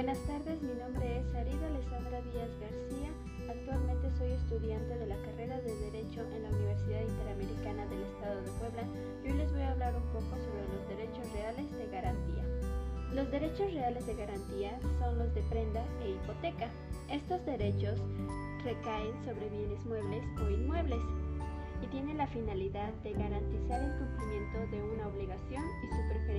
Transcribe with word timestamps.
Buenas 0.00 0.26
tardes, 0.26 0.62
mi 0.62 0.72
nombre 0.80 1.18
es 1.18 1.34
Arida 1.34 1.66
Alessandra 1.66 2.22
Díaz 2.32 2.48
García. 2.58 3.12
Actualmente 3.50 4.10
soy 4.16 4.32
estudiante 4.32 4.96
de 4.96 5.06
la 5.06 5.16
carrera 5.16 5.60
de 5.60 5.76
Derecho 5.76 6.22
en 6.34 6.42
la 6.42 6.48
Universidad 6.48 7.02
Interamericana 7.02 7.84
del 7.84 8.02
Estado 8.04 8.40
de 8.40 8.50
Puebla 8.52 8.82
y 9.22 9.30
hoy 9.30 9.36
les 9.36 9.52
voy 9.52 9.60
a 9.60 9.72
hablar 9.72 9.94
un 9.94 10.02
poco 10.04 10.40
sobre 10.40 10.64
los 10.72 10.88
derechos 10.88 11.30
reales 11.34 11.70
de 11.76 11.86
garantía. 11.88 12.44
Los 13.12 13.30
derechos 13.30 13.74
reales 13.74 14.06
de 14.06 14.14
garantía 14.14 14.80
son 14.98 15.18
los 15.18 15.34
de 15.34 15.42
prenda 15.42 15.84
e 16.02 16.12
hipoteca. 16.12 16.70
Estos 17.10 17.44
derechos 17.44 18.00
recaen 18.64 19.12
sobre 19.26 19.50
bienes 19.50 19.84
muebles 19.84 20.24
o 20.40 20.48
inmuebles 20.48 21.02
y 21.84 21.86
tienen 21.88 22.16
la 22.16 22.26
finalidad 22.26 22.88
de 23.04 23.12
garantizar 23.12 23.82
el 23.82 23.98
cumplimiento 23.98 24.66
de 24.72 24.82
una 24.82 25.08
obligación 25.08 25.62
y 25.84 25.86
su 25.88 26.08
preferencia 26.08 26.29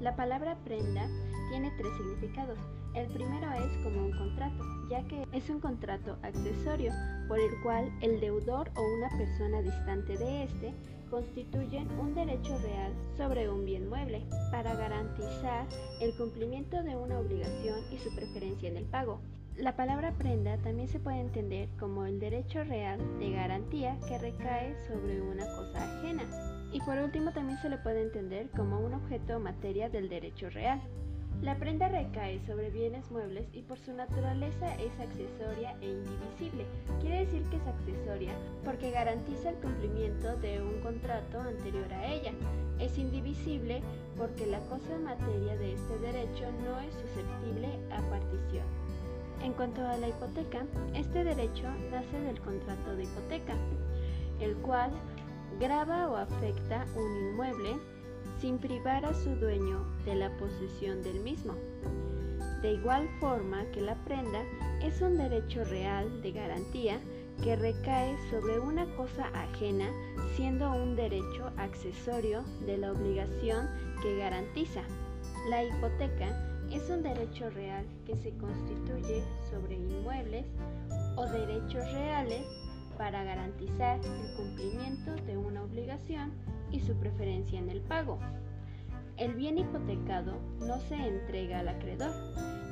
la 0.00 0.16
palabra 0.16 0.56
prenda 0.64 1.06
tiene 1.50 1.70
tres 1.76 1.92
significados. 1.98 2.58
El 2.94 3.06
primero 3.08 3.52
es 3.52 3.76
como 3.84 4.06
un 4.06 4.12
contrato, 4.12 4.64
ya 4.88 5.06
que 5.08 5.26
es 5.32 5.50
un 5.50 5.60
contrato 5.60 6.16
accesorio 6.22 6.90
por 7.28 7.38
el 7.38 7.50
cual 7.62 7.92
el 8.00 8.18
deudor 8.18 8.70
o 8.76 8.82
una 8.96 9.10
persona 9.10 9.60
distante 9.60 10.16
de 10.16 10.44
este 10.44 10.74
constituyen 11.10 11.90
un 11.98 12.14
derecho 12.14 12.56
real 12.60 12.94
sobre 13.18 13.50
un 13.50 13.66
bien 13.66 13.90
mueble 13.90 14.26
para 14.50 14.74
garantizar 14.74 15.66
el 16.00 16.16
cumplimiento 16.16 16.82
de 16.82 16.96
una 16.96 17.18
obligación 17.18 17.80
y 17.92 17.98
su 17.98 18.14
preferencia 18.14 18.70
en 18.70 18.78
el 18.78 18.84
pago. 18.86 19.20
La 19.60 19.76
palabra 19.76 20.12
prenda 20.12 20.56
también 20.56 20.88
se 20.88 20.98
puede 20.98 21.20
entender 21.20 21.68
como 21.78 22.06
el 22.06 22.18
derecho 22.18 22.64
real 22.64 22.98
de 23.18 23.30
garantía 23.32 23.98
que 24.08 24.16
recae 24.16 24.74
sobre 24.88 25.20
una 25.20 25.44
cosa 25.54 25.98
ajena. 25.98 26.22
Y 26.72 26.80
por 26.80 26.96
último 26.96 27.30
también 27.32 27.58
se 27.58 27.68
le 27.68 27.76
puede 27.76 28.00
entender 28.00 28.48
como 28.56 28.80
un 28.80 28.94
objeto 28.94 29.36
o 29.36 29.38
materia 29.38 29.90
del 29.90 30.08
derecho 30.08 30.48
real. 30.48 30.80
La 31.42 31.58
prenda 31.58 31.88
recae 31.88 32.40
sobre 32.46 32.70
bienes 32.70 33.10
muebles 33.10 33.48
y 33.52 33.60
por 33.60 33.78
su 33.78 33.92
naturaleza 33.92 34.74
es 34.76 34.98
accesoria 34.98 35.76
e 35.82 35.90
indivisible. 35.90 36.64
Quiere 37.02 37.26
decir 37.26 37.42
que 37.50 37.56
es 37.56 37.66
accesoria 37.66 38.32
porque 38.64 38.90
garantiza 38.90 39.50
el 39.50 39.56
cumplimiento 39.56 40.38
de 40.38 40.62
un 40.62 40.80
contrato 40.80 41.38
anterior 41.38 41.92
a 41.92 42.06
ella. 42.06 42.32
Es 42.78 42.96
indivisible 42.96 43.82
porque 44.16 44.46
la 44.46 44.60
cosa 44.60 44.98
materia 45.04 45.54
de 45.58 45.74
este 45.74 45.98
derecho 45.98 46.50
no 46.64 46.80
es 46.80 46.94
susceptible 46.94 47.68
a 47.90 48.00
partición. 48.08 48.89
En 49.42 49.54
cuanto 49.54 49.86
a 49.86 49.96
la 49.96 50.08
hipoteca, 50.08 50.66
este 50.94 51.24
derecho 51.24 51.64
nace 51.90 52.20
del 52.20 52.40
contrato 52.40 52.94
de 52.94 53.04
hipoteca, 53.04 53.54
el 54.38 54.54
cual 54.56 54.90
grava 55.58 56.08
o 56.08 56.16
afecta 56.16 56.86
un 56.94 57.16
inmueble 57.16 57.76
sin 58.38 58.58
privar 58.58 59.04
a 59.04 59.14
su 59.14 59.30
dueño 59.36 59.84
de 60.04 60.14
la 60.14 60.30
posesión 60.36 61.02
del 61.02 61.20
mismo. 61.20 61.54
De 62.62 62.72
igual 62.74 63.08
forma 63.18 63.64
que 63.72 63.80
la 63.80 63.94
prenda 64.04 64.42
es 64.82 65.00
un 65.00 65.16
derecho 65.16 65.64
real 65.64 66.20
de 66.22 66.32
garantía 66.32 67.00
que 67.42 67.56
recae 67.56 68.16
sobre 68.30 68.60
una 68.60 68.84
cosa 68.96 69.28
ajena, 69.32 69.90
siendo 70.36 70.70
un 70.70 70.94
derecho 70.94 71.50
accesorio 71.56 72.42
de 72.66 72.76
la 72.76 72.92
obligación 72.92 73.66
que 74.02 74.18
garantiza. 74.18 74.82
La 75.48 75.64
hipoteca 75.64 76.59
es 76.70 76.88
un 76.88 77.02
derecho 77.02 77.50
real 77.50 77.84
que 78.06 78.16
se 78.16 78.30
constituye 78.36 79.22
sobre 79.50 79.76
inmuebles 79.76 80.46
o 81.16 81.26
derechos 81.26 81.84
reales 81.92 82.46
para 82.96 83.24
garantizar 83.24 83.98
el 83.98 84.36
cumplimiento 84.36 85.14
de 85.26 85.36
una 85.36 85.62
obligación 85.62 86.32
y 86.70 86.80
su 86.80 86.94
preferencia 86.96 87.58
en 87.58 87.70
el 87.70 87.80
pago. 87.80 88.18
El 89.16 89.34
bien 89.34 89.58
hipotecado 89.58 90.38
no 90.60 90.78
se 90.80 90.94
entrega 90.94 91.60
al 91.60 91.68
acreedor 91.68 92.12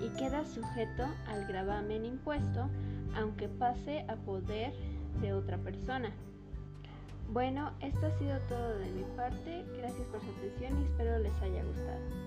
y 0.00 0.08
queda 0.18 0.44
sujeto 0.44 1.04
al 1.26 1.46
gravamen 1.46 2.04
impuesto 2.04 2.68
aunque 3.16 3.48
pase 3.48 4.04
a 4.08 4.16
poder 4.16 4.72
de 5.20 5.32
otra 5.32 5.58
persona. 5.58 6.10
Bueno, 7.30 7.72
esto 7.80 8.06
ha 8.06 8.18
sido 8.18 8.38
todo 8.48 8.78
de 8.78 8.90
mi 8.90 9.02
parte. 9.16 9.64
Gracias 9.78 10.06
por 10.08 10.20
su 10.20 10.30
atención 10.30 10.80
y 10.80 10.84
espero 10.84 11.18
les 11.18 11.34
haya 11.42 11.64
gustado. 11.64 12.23